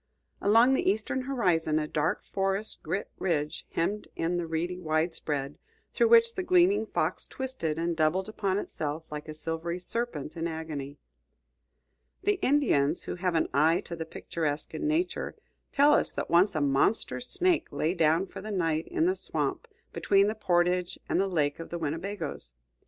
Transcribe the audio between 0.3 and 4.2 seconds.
Along the eastern horizon a dark forest girt ridge hemmed